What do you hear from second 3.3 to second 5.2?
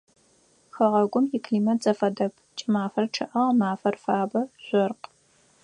гъэмафэр фабэ, жъоркъ.